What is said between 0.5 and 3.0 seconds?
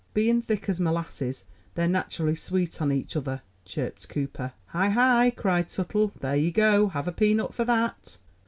as molasses, they're naturally sweet on